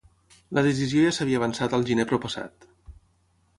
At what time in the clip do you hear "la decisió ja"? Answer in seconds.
0.57-1.11